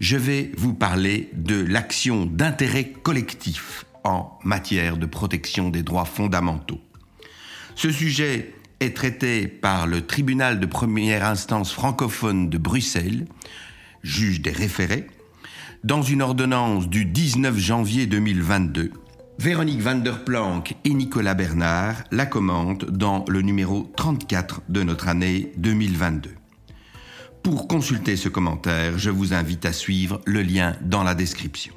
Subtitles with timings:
[0.00, 6.80] je vais vous parler de l'action d'intérêt collectif en matière de protection des droits fondamentaux.
[7.74, 13.26] Ce sujet est traité par le tribunal de première instance francophone de Bruxelles,
[14.02, 15.06] juge des référés,
[15.82, 18.92] dans une ordonnance du 19 janvier 2022.
[19.38, 25.08] Véronique van der Planck et Nicolas Bernard la commentent dans le numéro 34 de notre
[25.08, 26.30] année 2022.
[27.44, 31.74] Pour consulter ce commentaire, je vous invite à suivre le lien dans la description.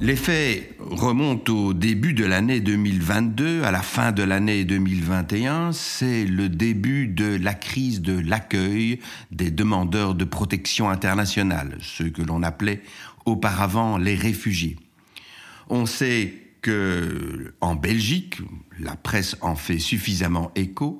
[0.00, 5.72] Les faits remontent au début de l'année 2022, à la fin de l'année 2021.
[5.72, 8.98] C'est le début de la crise de l'accueil
[9.30, 12.80] des demandeurs de protection internationale, ceux que l'on appelait
[13.26, 14.78] auparavant les réfugiés.
[15.68, 18.38] On sait que en Belgique,
[18.78, 20.98] la presse en fait suffisamment écho,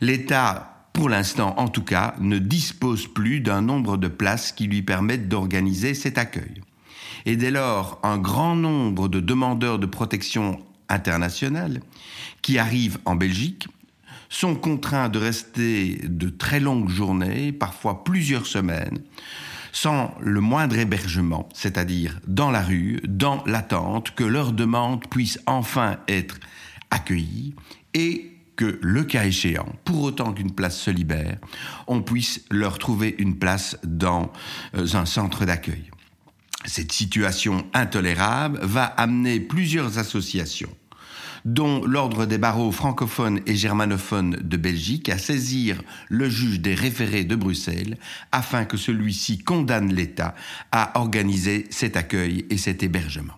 [0.00, 4.80] l'État pour l'instant en tout cas, ne dispose plus d'un nombre de places qui lui
[4.80, 6.62] permettent d'organiser cet accueil.
[7.26, 10.58] Et dès lors, un grand nombre de demandeurs de protection
[10.88, 11.82] internationale
[12.40, 13.68] qui arrivent en Belgique
[14.30, 19.00] sont contraints de rester de très longues journées, parfois plusieurs semaines,
[19.72, 25.98] sans le moindre hébergement, c'est-à-dire dans la rue, dans l'attente que leur demande puisse enfin
[26.08, 26.40] être
[26.90, 27.54] accueillie
[27.92, 31.38] et que, le cas échéant, pour autant qu'une place se libère,
[31.86, 34.32] on puisse leur trouver une place dans
[34.74, 35.90] euh, un centre d'accueil.
[36.64, 40.74] Cette situation intolérable va amener plusieurs associations
[41.46, 47.22] dont l'Ordre des barreaux francophones et germanophones de Belgique, à saisir le juge des référés
[47.22, 47.98] de Bruxelles
[48.32, 50.34] afin que celui-ci condamne l'État
[50.72, 53.34] à organiser cet accueil et cet hébergement.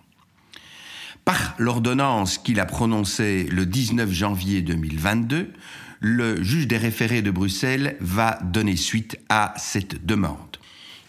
[1.25, 5.51] Par l'ordonnance qu'il a prononcée le 19 janvier 2022,
[5.99, 10.57] le juge des référés de Bruxelles va donner suite à cette demande.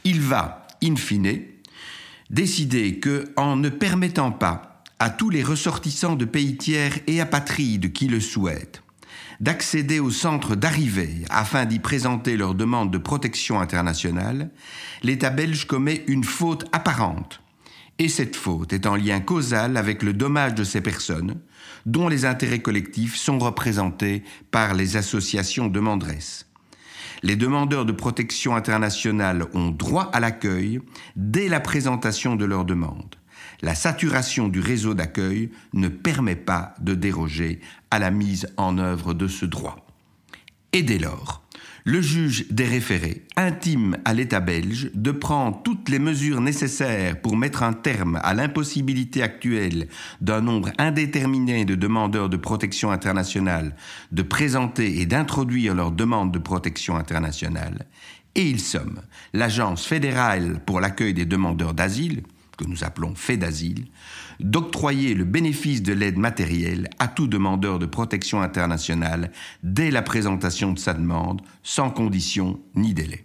[0.04, 1.42] Il va, in fine,
[2.28, 7.92] décider que, en ne permettant pas à tous les ressortissants de pays tiers et apatrides
[7.92, 8.82] qui le souhaitent
[9.40, 14.50] d'accéder au centre d'arrivée afin d'y présenter leur demande de protection internationale,
[15.02, 17.40] l'État belge commet une faute apparente
[18.00, 21.38] et cette faute est en lien causal avec le dommage de ces personnes,
[21.84, 26.46] dont les intérêts collectifs sont représentés par les associations demanderesses.
[27.22, 30.80] Les demandeurs de protection internationale ont droit à l'accueil
[31.14, 33.16] dès la présentation de leur demande.
[33.60, 37.60] La saturation du réseau d'accueil ne permet pas de déroger
[37.90, 39.86] à la mise en œuvre de ce droit.
[40.72, 41.39] Et dès lors,
[41.84, 47.36] le juge des référés intime à l'État belge de prendre toutes les mesures nécessaires pour
[47.36, 49.88] mettre un terme à l'impossibilité actuelle
[50.20, 53.74] d'un nombre indéterminé de demandeurs de protection internationale
[54.12, 57.86] de présenter et d'introduire leur demande de protection internationale,
[58.34, 59.00] et il somme
[59.32, 62.22] l'Agence fédérale pour l'accueil des demandeurs d'asile,
[62.60, 63.86] que nous appelons fait d'asile,
[64.38, 69.32] d'octroyer le bénéfice de l'aide matérielle à tout demandeur de protection internationale
[69.62, 73.24] dès la présentation de sa demande, sans condition ni délai.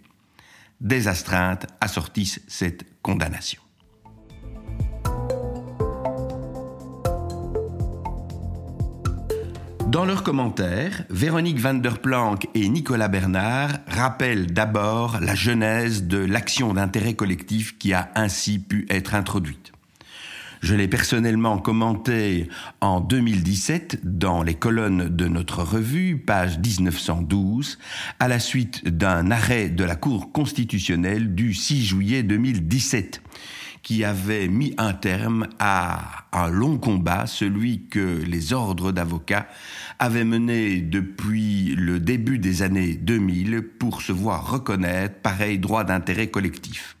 [0.80, 3.60] Des astreintes assortissent cette condamnation.
[9.88, 16.18] Dans leurs commentaires, Véronique van der Planck et Nicolas Bernard rappellent d'abord la genèse de
[16.18, 19.72] l'action d'intérêt collectif qui a ainsi pu être introduite.
[20.60, 22.48] Je l'ai personnellement commenté
[22.80, 27.78] en 2017 dans les colonnes de notre revue, page 1912,
[28.18, 33.22] à la suite d'un arrêt de la Cour constitutionnelle du 6 juillet 2017
[33.86, 39.46] qui avait mis un terme à un long combat, celui que les ordres d'avocats
[40.00, 46.26] avaient mené depuis le début des années 2000 pour se voir reconnaître pareil droit d'intérêt
[46.26, 46.96] collectif.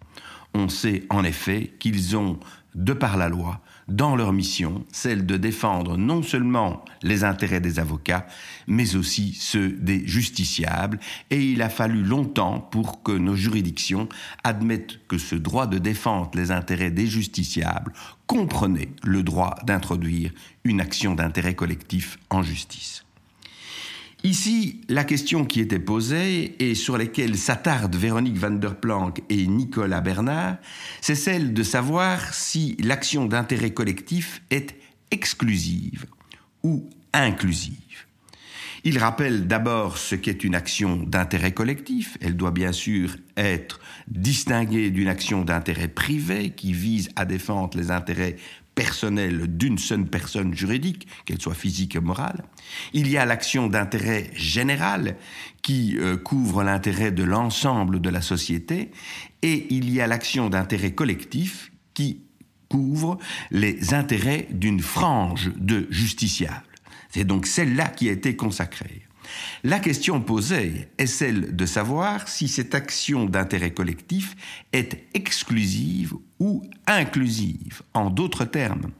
[0.54, 2.38] On sait en effet qu'ils ont
[2.76, 7.78] de par la loi, dans leur mission, celle de défendre non seulement les intérêts des
[7.78, 8.26] avocats,
[8.66, 10.98] mais aussi ceux des justiciables,
[11.30, 14.08] et il a fallu longtemps pour que nos juridictions
[14.42, 17.92] admettent que ce droit de défendre les intérêts des justiciables
[18.26, 20.32] comprenait le droit d'introduire
[20.64, 23.05] une action d'intérêt collectif en justice.
[24.26, 29.46] Ici, la question qui était posée et sur laquelle s'attardent Véronique van der Planck et
[29.46, 30.56] Nicolas Bernard,
[31.00, 34.74] c'est celle de savoir si l'action d'intérêt collectif est
[35.12, 36.06] exclusive
[36.64, 37.76] ou inclusive.
[38.82, 42.18] Il rappelle d'abord ce qu'est une action d'intérêt collectif.
[42.20, 43.78] Elle doit bien sûr être
[44.08, 48.34] distinguée d'une action d'intérêt privé qui vise à défendre les intérêts
[48.76, 52.44] personnels d'une seule personne juridique, qu'elle soit physique ou morale.
[52.92, 55.16] Il y a l'action d'intérêt général
[55.62, 58.92] qui euh, couvre l'intérêt de l'ensemble de la société
[59.42, 62.20] et il y a l'action d'intérêt collectif qui
[62.68, 63.18] couvre
[63.50, 66.62] les intérêts d'une frange de justiciables.
[67.08, 69.06] C'est donc celle-là qui a été consacrée.
[69.64, 74.36] La question posée est celle de savoir si cette action d'intérêt collectif
[74.72, 77.82] est exclusive ou inclusive.
[77.94, 78.90] En d'autres termes,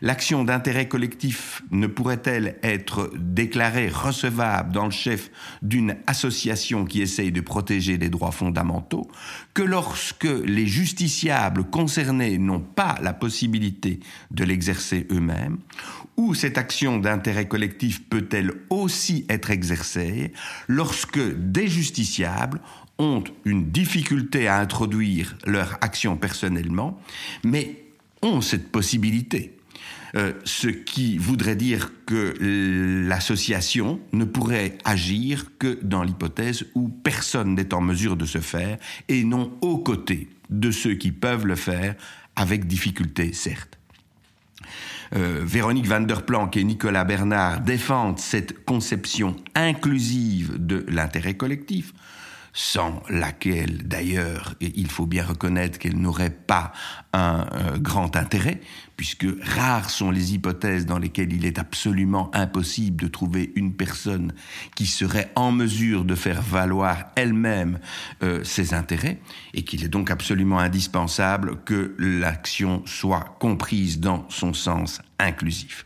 [0.00, 5.30] l'action d'intérêt collectif ne pourrait-elle être déclarée recevable dans le chef
[5.62, 9.08] d'une association qui essaye de protéger les droits fondamentaux
[9.52, 14.00] que lorsque les justiciables concernés n'ont pas la possibilité
[14.30, 15.58] de l'exercer eux-mêmes,
[16.16, 20.32] ou cette action d'intérêt collectif peut-elle aussi être exercée
[20.66, 22.60] lorsque des justiciables
[22.98, 27.00] ont une difficulté à introduire leur action personnellement,
[27.44, 27.84] mais
[28.22, 29.56] ont cette possibilité.
[30.14, 32.34] Euh, ce qui voudrait dire que
[33.08, 38.78] l'association ne pourrait agir que dans l'hypothèse où personne n'est en mesure de se faire
[39.08, 41.96] et non aux côtés de ceux qui peuvent le faire
[42.34, 43.78] avec difficulté, certes.
[45.14, 51.92] Euh, Véronique van der Planck et Nicolas Bernard défendent cette conception inclusive de l'intérêt collectif
[52.56, 56.72] sans laquelle d'ailleurs il faut bien reconnaître qu'elle n'aurait pas
[57.12, 58.62] un euh, grand intérêt,
[58.96, 64.32] puisque rares sont les hypothèses dans lesquelles il est absolument impossible de trouver une personne
[64.74, 67.78] qui serait en mesure de faire valoir elle-même
[68.22, 69.20] euh, ses intérêts,
[69.52, 75.84] et qu'il est donc absolument indispensable que l'action soit comprise dans son sens inclusif.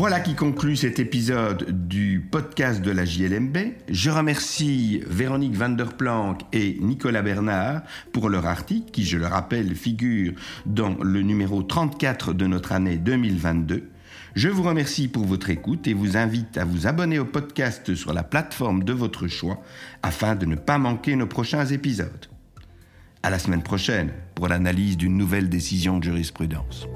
[0.00, 3.58] Voilà qui conclut cet épisode du podcast de la JLMB.
[3.90, 9.26] Je remercie Véronique van der Planck et Nicolas Bernard pour leur article qui, je le
[9.26, 10.32] rappelle, figure
[10.64, 13.90] dans le numéro 34 de notre année 2022.
[14.34, 18.14] Je vous remercie pour votre écoute et vous invite à vous abonner au podcast sur
[18.14, 19.60] la plateforme de votre choix
[20.02, 22.26] afin de ne pas manquer nos prochains épisodes.
[23.22, 26.86] À la semaine prochaine pour l'analyse d'une nouvelle décision de jurisprudence.